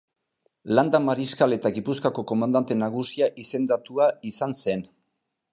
Landa-mariskal 0.77 1.57
eta 1.57 1.71
Gipuzkoako 1.75 2.25
Komandante 2.33 2.79
Nagusia 2.81 3.31
izendatua 3.45 4.09
izan 4.35 4.61
zen. 4.65 4.87